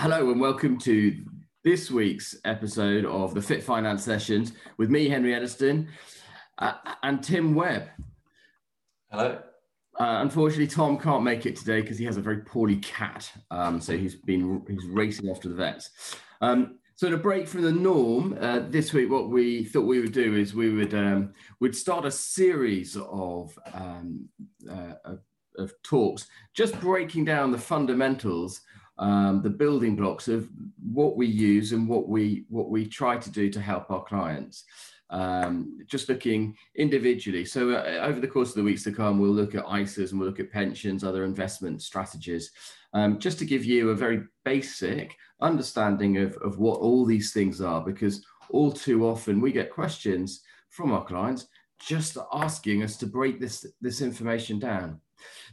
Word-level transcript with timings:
hello 0.00 0.30
and 0.30 0.40
welcome 0.40 0.78
to 0.78 1.24
this 1.64 1.90
week's 1.90 2.36
episode 2.44 3.04
of 3.04 3.34
the 3.34 3.42
Fit 3.42 3.64
Finance 3.64 4.04
Sessions 4.04 4.52
with 4.76 4.90
me, 4.90 5.08
Henry 5.08 5.34
Ediston, 5.34 5.88
uh, 6.58 6.74
and 7.02 7.20
Tim 7.20 7.52
Webb. 7.52 7.88
Hello. 9.10 9.40
Uh, 9.98 10.18
unfortunately, 10.20 10.68
Tom 10.68 10.98
can't 10.98 11.24
make 11.24 11.46
it 11.46 11.56
today 11.56 11.80
because 11.80 11.98
he 11.98 12.04
has 12.04 12.16
a 12.16 12.20
very 12.20 12.42
poorly 12.42 12.76
cat, 12.76 13.28
um, 13.50 13.80
so 13.80 13.98
he's 13.98 14.14
been 14.14 14.62
he's 14.68 14.84
racing 14.86 15.28
off 15.28 15.40
to 15.40 15.48
the 15.48 15.56
vets. 15.56 15.90
Um, 16.40 16.78
so 16.94 17.10
to 17.10 17.16
break 17.16 17.48
from 17.48 17.62
the 17.62 17.72
norm, 17.72 18.38
uh, 18.40 18.60
this 18.68 18.92
week 18.92 19.10
what 19.10 19.30
we 19.30 19.64
thought 19.64 19.80
we 19.82 19.98
would 19.98 20.12
do 20.12 20.36
is 20.36 20.54
we 20.54 20.72
would 20.72 20.94
um, 20.94 21.32
would 21.58 21.74
start 21.74 22.04
a 22.04 22.10
series 22.12 22.96
of, 22.96 23.58
um, 23.74 24.28
uh, 24.70 24.92
of, 25.04 25.18
of 25.56 25.72
talks, 25.82 26.28
just 26.54 26.78
breaking 26.78 27.24
down 27.24 27.50
the 27.50 27.58
fundamentals 27.58 28.60
um, 28.98 29.42
the 29.42 29.50
building 29.50 29.96
blocks 29.96 30.28
of 30.28 30.48
what 30.92 31.16
we 31.16 31.26
use 31.26 31.72
and 31.72 31.88
what 31.88 32.08
we 32.08 32.44
what 32.48 32.70
we 32.70 32.86
try 32.86 33.16
to 33.16 33.30
do 33.30 33.50
to 33.50 33.60
help 33.60 33.90
our 33.90 34.04
clients. 34.04 34.64
Um, 35.10 35.78
just 35.86 36.10
looking 36.10 36.54
individually. 36.74 37.46
So 37.46 37.70
uh, 37.70 38.00
over 38.02 38.20
the 38.20 38.28
course 38.28 38.50
of 38.50 38.56
the 38.56 38.62
weeks 38.62 38.84
to 38.84 38.92
come, 38.92 39.18
we'll 39.18 39.30
look 39.30 39.54
at 39.54 39.64
ISAs 39.64 40.10
and 40.10 40.20
we'll 40.20 40.28
look 40.28 40.40
at 40.40 40.52
pensions, 40.52 41.02
other 41.02 41.24
investment 41.24 41.80
strategies, 41.80 42.50
um, 42.92 43.18
just 43.18 43.38
to 43.38 43.46
give 43.46 43.64
you 43.64 43.88
a 43.88 43.94
very 43.94 44.24
basic 44.44 45.16
understanding 45.40 46.18
of, 46.18 46.36
of 46.42 46.58
what 46.58 46.80
all 46.80 47.06
these 47.06 47.32
things 47.32 47.62
are, 47.62 47.82
because 47.82 48.22
all 48.50 48.70
too 48.70 49.06
often 49.06 49.40
we 49.40 49.50
get 49.50 49.72
questions 49.72 50.42
from 50.68 50.92
our 50.92 51.04
clients 51.04 51.46
just 51.78 52.18
asking 52.32 52.82
us 52.82 52.96
to 52.96 53.06
break 53.06 53.40
this, 53.40 53.64
this 53.80 54.00
information 54.00 54.58
down. 54.58 55.00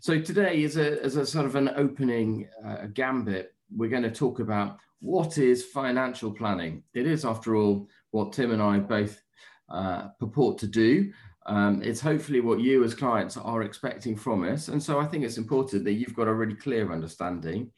So 0.00 0.20
today 0.20 0.62
is 0.62 0.76
a, 0.76 1.02
as 1.02 1.16
a 1.16 1.26
sort 1.26 1.46
of 1.46 1.56
an 1.56 1.70
opening 1.76 2.48
uh, 2.64 2.86
gambit. 2.92 3.54
We're 3.74 3.90
going 3.90 4.02
to 4.02 4.10
talk 4.10 4.40
about 4.40 4.78
what 5.00 5.38
is 5.38 5.64
financial 5.64 6.32
planning. 6.32 6.82
It 6.94 7.06
is, 7.06 7.24
after 7.24 7.56
all, 7.56 7.88
what 8.10 8.32
Tim 8.32 8.52
and 8.52 8.62
I 8.62 8.78
both 8.78 9.20
uh, 9.68 10.08
purport 10.20 10.58
to 10.58 10.66
do. 10.66 11.12
Um, 11.46 11.82
it's 11.82 12.00
hopefully 12.00 12.40
what 12.40 12.60
you 12.60 12.84
as 12.84 12.94
clients 12.94 13.36
are 13.36 13.62
expecting 13.62 14.16
from 14.16 14.44
us. 14.44 14.68
And 14.68 14.82
so 14.82 14.98
I 14.98 15.06
think 15.06 15.24
it's 15.24 15.36
important 15.36 15.84
that 15.84 15.92
you've 15.92 16.14
got 16.16 16.28
a 16.28 16.34
really 16.34 16.54
clear 16.54 16.90
understanding 16.92 17.70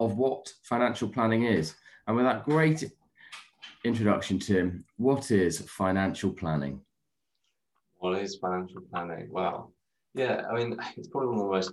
of 0.00 0.16
what 0.16 0.52
financial 0.62 1.08
planning 1.08 1.44
is. 1.44 1.74
And 2.06 2.16
with 2.16 2.24
that 2.24 2.44
great 2.44 2.84
introduction, 3.84 4.38
Tim, 4.38 4.84
what 4.96 5.30
is 5.30 5.60
financial 5.60 6.30
planning? 6.30 6.80
What 7.98 8.18
is 8.18 8.36
financial 8.36 8.82
planning? 8.90 9.28
Well, 9.30 9.72
yeah, 10.16 10.46
I 10.50 10.54
mean, 10.54 10.78
it's 10.96 11.08
probably 11.08 11.28
one 11.28 11.38
of 11.38 11.44
the 11.44 11.52
most 11.52 11.72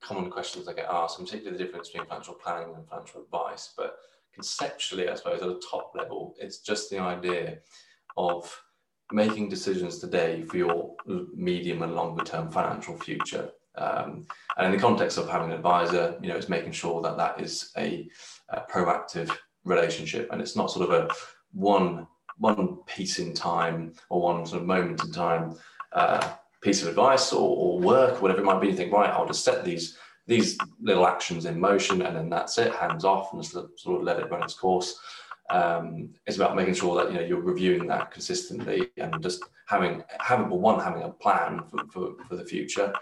common 0.00 0.30
questions 0.30 0.68
I 0.68 0.74
get 0.74 0.86
asked, 0.88 1.18
and 1.18 1.26
particularly 1.26 1.58
the 1.58 1.64
difference 1.64 1.88
between 1.88 2.08
financial 2.08 2.34
planning 2.34 2.74
and 2.74 2.88
financial 2.88 3.22
advice. 3.22 3.74
But 3.76 3.96
conceptually, 4.32 5.08
I 5.08 5.14
suppose 5.16 5.42
at 5.42 5.48
a 5.48 5.60
top 5.68 5.92
level, 5.96 6.34
it's 6.38 6.60
just 6.60 6.88
the 6.88 7.00
idea 7.00 7.58
of 8.16 8.48
making 9.10 9.48
decisions 9.48 9.98
today 9.98 10.42
for 10.42 10.56
your 10.56 10.94
medium 11.34 11.82
and 11.82 11.96
longer 11.96 12.24
term 12.24 12.48
financial 12.50 12.96
future. 12.96 13.50
Um, 13.76 14.26
and 14.56 14.66
in 14.66 14.72
the 14.72 14.78
context 14.78 15.18
of 15.18 15.28
having 15.28 15.50
an 15.50 15.56
advisor, 15.56 16.16
you 16.22 16.28
know, 16.28 16.36
it's 16.36 16.48
making 16.48 16.72
sure 16.72 17.02
that 17.02 17.16
that 17.16 17.40
is 17.40 17.72
a, 17.76 18.08
a 18.50 18.60
proactive 18.70 19.36
relationship 19.64 20.28
and 20.32 20.40
it's 20.40 20.56
not 20.56 20.70
sort 20.70 20.90
of 20.90 20.94
a 20.94 21.14
one 21.52 22.06
one 22.38 22.76
piece 22.86 23.18
in 23.18 23.34
time 23.34 23.92
or 24.10 24.20
one 24.20 24.46
sort 24.46 24.62
of 24.62 24.66
moment 24.66 25.02
in 25.02 25.10
time 25.10 25.56
uh, 25.92 26.34
piece 26.60 26.82
of 26.82 26.88
advice 26.88 27.32
or, 27.32 27.56
or 27.56 27.80
work, 27.80 28.20
whatever 28.20 28.40
it 28.40 28.44
might 28.44 28.60
be, 28.60 28.68
you 28.68 28.74
think, 28.74 28.92
right, 28.92 29.10
I'll 29.10 29.26
just 29.26 29.44
set 29.44 29.64
these 29.64 29.96
these 30.26 30.58
little 30.78 31.06
actions 31.06 31.46
in 31.46 31.58
motion 31.58 32.02
and 32.02 32.14
then 32.14 32.28
that's 32.28 32.58
it, 32.58 32.74
hands 32.74 33.02
off 33.02 33.32
and 33.32 33.42
just 33.42 33.54
sort 33.54 33.98
of 33.98 34.02
let 34.02 34.20
it 34.20 34.30
run 34.30 34.42
its 34.42 34.52
course. 34.52 35.00
Um, 35.48 36.10
it's 36.26 36.36
about 36.36 36.54
making 36.54 36.74
sure 36.74 36.94
that 36.96 37.10
you 37.10 37.18
know 37.18 37.24
you're 37.24 37.40
reviewing 37.40 37.86
that 37.86 38.10
consistently 38.10 38.90
and 38.98 39.22
just 39.22 39.42
having 39.66 40.02
having 40.20 40.50
well, 40.50 40.60
one 40.60 40.80
having 40.80 41.02
a 41.02 41.08
plan 41.08 41.62
for, 41.70 41.86
for, 41.90 42.24
for 42.28 42.36
the 42.36 42.44
future, 42.44 42.92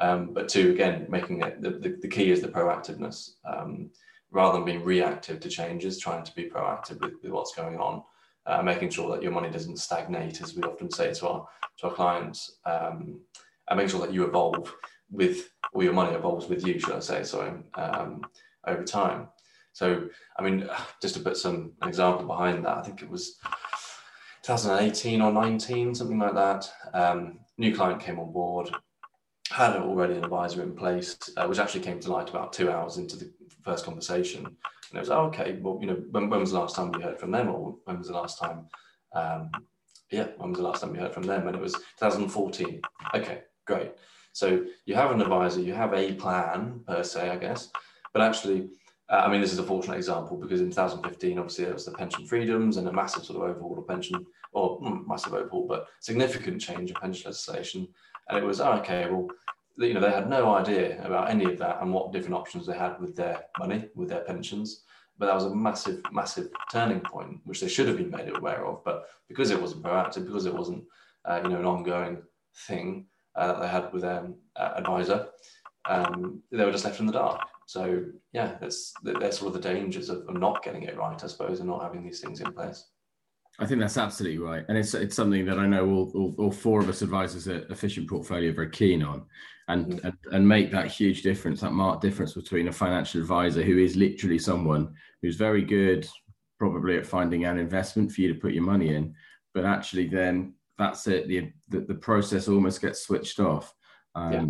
um, 0.00 0.32
but 0.32 0.48
two 0.48 0.70
again 0.70 1.06
making 1.08 1.42
it 1.42 1.60
the, 1.60 1.70
the, 1.70 1.98
the 2.02 2.08
key 2.08 2.30
is 2.30 2.40
the 2.40 2.46
proactiveness 2.46 3.30
um, 3.44 3.90
rather 4.30 4.58
than 4.58 4.64
being 4.64 4.84
reactive 4.84 5.40
to 5.40 5.48
changes, 5.48 5.98
trying 5.98 6.22
to 6.22 6.32
be 6.36 6.48
proactive 6.48 7.00
with, 7.00 7.14
with 7.20 7.32
what's 7.32 7.56
going 7.56 7.78
on 7.78 8.04
uh, 8.46 8.62
making 8.62 8.90
sure 8.90 9.10
that 9.10 9.22
your 9.22 9.32
money 9.32 9.50
doesn't 9.50 9.78
stagnate, 9.78 10.40
as 10.42 10.54
we 10.54 10.62
often 10.62 10.90
say 10.90 11.12
to 11.12 11.28
our 11.28 11.46
to 11.78 11.88
our 11.88 11.94
clients, 11.94 12.58
um, 12.64 13.20
and 13.68 13.76
making 13.76 13.90
sure 13.90 14.00
that 14.00 14.12
you 14.12 14.24
evolve 14.24 14.74
with, 15.10 15.50
or 15.72 15.82
your 15.82 15.92
money 15.92 16.14
evolves 16.14 16.48
with 16.48 16.66
you, 16.66 16.78
should 16.78 16.94
I 16.94 17.00
say, 17.00 17.24
sorry, 17.24 17.52
um, 17.74 18.22
over 18.66 18.84
time. 18.84 19.28
So, 19.72 20.08
I 20.38 20.42
mean, 20.42 20.68
just 21.02 21.14
to 21.14 21.20
put 21.20 21.36
some 21.36 21.72
an 21.82 21.88
example 21.88 22.26
behind 22.26 22.64
that, 22.64 22.78
I 22.78 22.82
think 22.82 23.02
it 23.02 23.10
was 23.10 23.36
2018 24.42 25.20
or 25.20 25.32
19, 25.32 25.94
something 25.94 26.18
like 26.18 26.34
that. 26.34 26.70
Um, 26.92 27.40
new 27.58 27.74
client 27.74 28.00
came 28.00 28.18
on 28.18 28.32
board, 28.32 28.70
had 29.50 29.76
already 29.76 30.14
an 30.14 30.24
advisor 30.24 30.62
in 30.62 30.74
place, 30.74 31.16
uh, 31.36 31.46
which 31.46 31.58
actually 31.58 31.82
came 31.82 32.00
to 32.00 32.12
light 32.12 32.30
about 32.30 32.52
two 32.52 32.70
hours 32.70 32.96
into 32.96 33.16
the 33.16 33.32
first 33.64 33.84
conversation. 33.84 34.46
And 34.46 34.96
it 34.96 35.00
was, 35.00 35.10
oh, 35.10 35.26
okay, 35.26 35.58
well, 35.60 35.78
you 35.80 35.86
know, 35.86 36.02
when, 36.10 36.28
when 36.28 36.40
was 36.40 36.52
the 36.52 36.58
last 36.58 36.76
time 36.76 36.92
you 36.94 37.00
heard 37.00 37.18
from 37.18 37.30
them? 37.30 37.48
Or 37.48 37.76
when 37.84 37.98
was 37.98 38.08
the 38.08 38.14
last 38.14 38.38
time, 38.38 38.66
um, 39.14 39.50
yeah, 40.10 40.28
when 40.36 40.50
was 40.50 40.58
the 40.58 40.64
last 40.64 40.80
time 40.80 40.94
you 40.94 41.00
heard 41.00 41.14
from 41.14 41.24
them? 41.24 41.46
And 41.46 41.56
it 41.56 41.62
was 41.62 41.74
2014. 41.74 42.80
Okay, 43.14 43.42
great. 43.66 43.92
So 44.32 44.64
you 44.84 44.94
have 44.94 45.10
an 45.10 45.20
advisor, 45.20 45.60
you 45.60 45.74
have 45.74 45.92
a 45.94 46.14
plan 46.14 46.80
per 46.86 47.02
se, 47.02 47.30
I 47.30 47.36
guess, 47.36 47.70
but 48.12 48.22
actually, 48.22 48.70
uh, 49.08 49.22
I 49.26 49.30
mean, 49.30 49.40
this 49.40 49.52
is 49.52 49.58
a 49.58 49.64
fortunate 49.64 49.96
example 49.96 50.36
because 50.36 50.60
in 50.60 50.70
2015, 50.70 51.38
obviously, 51.38 51.64
there 51.64 51.74
was 51.74 51.84
the 51.84 51.92
pension 51.92 52.26
freedoms 52.26 52.76
and 52.76 52.86
a 52.86 52.92
massive 52.92 53.24
sort 53.24 53.42
of 53.42 53.50
overhaul 53.50 53.78
of 53.78 53.88
pension, 53.88 54.24
or 54.52 54.80
mm, 54.80 55.06
massive 55.06 55.34
overhaul, 55.34 55.66
but 55.66 55.88
significant 56.00 56.60
change 56.60 56.90
in 56.90 56.96
pension 56.96 57.28
legislation. 57.28 57.88
And 58.28 58.38
it 58.38 58.44
was, 58.44 58.60
oh, 58.60 58.74
okay, 58.74 59.10
well, 59.10 59.28
you 59.76 59.94
know, 59.94 60.00
they 60.00 60.10
had 60.10 60.28
no 60.28 60.54
idea 60.54 61.04
about 61.04 61.30
any 61.30 61.44
of 61.44 61.58
that 61.58 61.80
and 61.80 61.92
what 61.92 62.12
different 62.12 62.34
options 62.34 62.66
they 62.66 62.76
had 62.76 63.00
with 63.00 63.16
their 63.16 63.44
money, 63.58 63.88
with 63.94 64.08
their 64.08 64.20
pensions. 64.20 64.84
But 65.18 65.26
that 65.26 65.34
was 65.34 65.44
a 65.44 65.54
massive, 65.54 66.00
massive 66.12 66.48
turning 66.72 67.00
point, 67.00 67.40
which 67.44 67.60
they 67.60 67.68
should 67.68 67.88
have 67.88 67.98
been 67.98 68.10
made 68.10 68.34
aware 68.34 68.66
of. 68.66 68.82
But 68.84 69.08
because 69.28 69.50
it 69.50 69.60
wasn't 69.60 69.82
proactive, 69.82 70.26
because 70.26 70.46
it 70.46 70.54
wasn't, 70.54 70.84
uh, 71.24 71.40
you 71.42 71.50
know, 71.50 71.58
an 71.58 71.66
ongoing 71.66 72.22
thing 72.66 73.06
uh, 73.36 73.48
that 73.48 73.60
they 73.60 73.68
had 73.68 73.92
with 73.92 74.02
their 74.02 74.28
uh, 74.56 74.72
advisor, 74.76 75.28
um, 75.88 76.42
they 76.50 76.64
were 76.64 76.72
just 76.72 76.84
left 76.84 77.00
in 77.00 77.06
the 77.06 77.12
dark. 77.12 77.40
So 77.66 78.04
yeah, 78.32 78.56
that's 78.60 78.92
that's 79.02 79.38
sort 79.38 79.54
of 79.54 79.62
the 79.62 79.68
dangers 79.68 80.08
of, 80.08 80.26
of 80.28 80.36
not 80.36 80.62
getting 80.64 80.82
it 80.82 80.96
right, 80.96 81.22
I 81.22 81.26
suppose, 81.26 81.60
and 81.60 81.68
not 81.68 81.82
having 81.82 82.02
these 82.02 82.20
things 82.20 82.40
in 82.40 82.52
place. 82.52 82.86
I 83.58 83.66
think 83.66 83.80
that's 83.80 83.98
absolutely 83.98 84.38
right, 84.38 84.64
and 84.68 84.78
it's 84.78 84.94
it's 84.94 85.16
something 85.16 85.44
that 85.44 85.58
I 85.58 85.66
know 85.66 85.86
all, 85.90 86.12
all, 86.14 86.34
all 86.38 86.50
four 86.50 86.80
of 86.80 86.88
us 86.88 87.02
advisors 87.02 87.46
at 87.46 87.70
Efficient 87.70 88.08
Portfolio 88.08 88.50
are 88.50 88.54
very 88.54 88.70
keen 88.70 89.02
on, 89.02 89.26
and, 89.68 89.86
mm. 89.86 90.04
and 90.04 90.14
and 90.32 90.48
make 90.48 90.70
that 90.70 90.86
huge 90.86 91.22
difference, 91.22 91.60
that 91.60 91.72
marked 91.72 92.00
difference 92.00 92.32
between 92.32 92.68
a 92.68 92.72
financial 92.72 93.20
advisor 93.20 93.62
who 93.62 93.78
is 93.78 93.96
literally 93.96 94.38
someone 94.38 94.94
who's 95.20 95.36
very 95.36 95.62
good, 95.62 96.08
probably 96.58 96.96
at 96.96 97.06
finding 97.06 97.44
an 97.44 97.58
investment 97.58 98.10
for 98.10 98.22
you 98.22 98.32
to 98.32 98.40
put 98.40 98.54
your 98.54 98.64
money 98.64 98.94
in, 98.94 99.14
but 99.52 99.66
actually 99.66 100.08
then 100.08 100.54
that's 100.78 101.06
it. 101.06 101.28
The 101.28 101.52
the, 101.68 101.80
the 101.80 101.94
process 101.94 102.48
almost 102.48 102.80
gets 102.80 103.02
switched 103.02 103.40
off, 103.40 103.74
um, 104.14 104.32
yeah. 104.32 104.46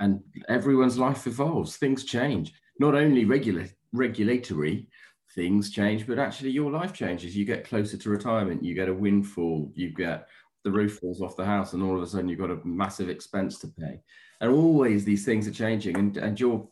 and 0.00 0.20
everyone's 0.48 0.98
life 0.98 1.28
evolves. 1.28 1.76
Things 1.76 2.04
change, 2.04 2.52
not 2.80 2.96
only 2.96 3.24
regular 3.24 3.68
regulatory 3.92 4.88
things 5.38 5.70
change, 5.70 6.04
but 6.04 6.18
actually 6.18 6.50
your 6.50 6.72
life 6.72 6.92
changes. 6.92 7.36
You 7.36 7.44
get 7.44 7.64
closer 7.64 7.96
to 7.96 8.10
retirement, 8.10 8.64
you 8.64 8.74
get 8.74 8.88
a 8.88 8.92
windfall, 8.94 9.70
you 9.76 9.90
get 9.90 10.26
the 10.64 10.70
roof 10.72 10.98
falls 10.98 11.22
off 11.22 11.36
the 11.36 11.44
house, 11.44 11.74
and 11.74 11.82
all 11.82 11.96
of 11.96 12.02
a 12.02 12.06
sudden 12.08 12.28
you've 12.28 12.40
got 12.40 12.50
a 12.50 12.58
massive 12.64 13.08
expense 13.08 13.60
to 13.60 13.68
pay. 13.68 14.00
And 14.40 14.50
always 14.50 15.04
these 15.04 15.24
things 15.24 15.46
are 15.46 15.52
changing, 15.52 15.96
and, 15.96 16.16
and 16.16 16.40
your 16.40 16.68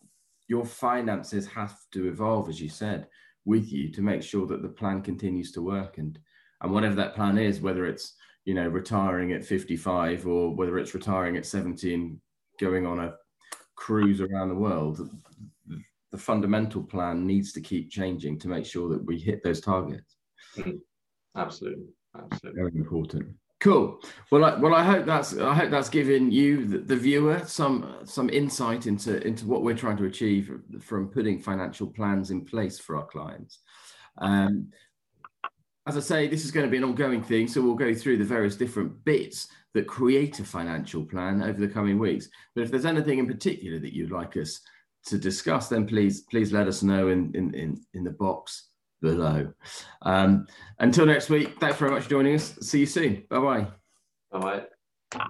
your 0.48 0.64
finances 0.64 1.46
have 1.46 1.76
to 1.92 2.08
evolve, 2.08 2.48
as 2.48 2.60
you 2.60 2.68
said, 2.68 3.06
with 3.44 3.72
you 3.72 3.92
to 3.92 4.02
make 4.02 4.22
sure 4.24 4.46
that 4.48 4.62
the 4.62 4.68
plan 4.68 5.00
continues 5.00 5.52
to 5.52 5.62
work. 5.62 5.98
And 5.98 6.18
and 6.60 6.72
whatever 6.72 6.96
that 6.96 7.14
plan 7.14 7.38
is, 7.38 7.60
whether 7.60 7.86
it's 7.86 8.14
you 8.46 8.54
know 8.54 8.66
retiring 8.66 9.32
at 9.32 9.44
55 9.44 10.26
or 10.26 10.56
whether 10.56 10.76
it's 10.78 10.92
retiring 10.92 11.36
at 11.36 11.46
70 11.46 11.94
and 11.94 12.20
going 12.58 12.84
on 12.84 12.98
a 12.98 13.14
cruise 13.76 14.20
around 14.20 14.48
the 14.48 14.54
world 14.56 15.08
the 16.16 16.22
fundamental 16.22 16.82
plan 16.82 17.26
needs 17.26 17.52
to 17.52 17.60
keep 17.60 17.90
changing 17.90 18.38
to 18.38 18.48
make 18.48 18.64
sure 18.64 18.88
that 18.88 19.04
we 19.04 19.18
hit 19.18 19.42
those 19.42 19.60
targets. 19.60 20.16
Mm-hmm. 20.56 20.78
Absolutely, 21.36 21.84
absolutely, 22.18 22.58
very 22.58 22.72
important. 22.74 23.28
Cool. 23.60 24.00
Well, 24.30 24.44
I, 24.44 24.54
well, 24.54 24.74
I 24.74 24.82
hope 24.82 25.04
that's 25.04 25.36
I 25.36 25.54
hope 25.54 25.70
that's 25.70 25.90
given 25.90 26.30
you, 26.30 26.66
the, 26.66 26.78
the, 26.78 26.96
viewer, 26.96 27.42
some 27.46 27.96
some 28.04 28.30
insight 28.30 28.86
into 28.86 29.24
into 29.26 29.46
what 29.46 29.62
we're 29.62 29.76
trying 29.76 29.98
to 29.98 30.06
achieve 30.06 30.50
from 30.80 31.08
putting 31.08 31.38
financial 31.38 31.86
plans 31.86 32.30
in 32.30 32.44
place 32.44 32.78
for 32.78 32.96
our 32.96 33.06
clients. 33.06 33.60
Um, 34.18 34.68
as 35.86 35.96
I 35.96 36.00
say, 36.00 36.26
this 36.26 36.44
is 36.44 36.50
going 36.50 36.66
to 36.66 36.70
be 36.70 36.78
an 36.78 36.84
ongoing 36.84 37.22
thing, 37.22 37.46
so 37.46 37.60
we'll 37.60 37.74
go 37.74 37.94
through 37.94 38.16
the 38.16 38.24
various 38.24 38.56
different 38.56 39.04
bits 39.04 39.48
that 39.74 39.86
create 39.86 40.40
a 40.40 40.44
financial 40.44 41.04
plan 41.04 41.42
over 41.42 41.60
the 41.60 41.68
coming 41.68 41.98
weeks. 41.98 42.28
But 42.54 42.62
if 42.62 42.70
there's 42.70 42.86
anything 42.86 43.18
in 43.18 43.26
particular 43.26 43.78
that 43.78 43.94
you'd 43.94 44.10
like 44.10 44.36
us 44.36 44.60
to 45.06 45.18
discuss, 45.18 45.68
then 45.68 45.86
please 45.86 46.22
please 46.22 46.52
let 46.52 46.66
us 46.68 46.82
know 46.82 47.08
in 47.08 47.34
in 47.34 47.54
in, 47.54 47.80
in 47.94 48.04
the 48.04 48.10
box 48.10 48.68
below. 49.00 49.52
Um, 50.02 50.46
until 50.78 51.06
next 51.06 51.30
week, 51.30 51.58
thanks 51.60 51.78
very 51.78 51.90
much 51.90 52.04
for 52.04 52.10
joining 52.10 52.34
us. 52.34 52.58
See 52.60 52.80
you 52.80 52.86
soon. 52.86 53.24
Bye 53.30 53.40
bye. 53.40 53.66
Bye 54.32 54.66
bye. 55.12 55.26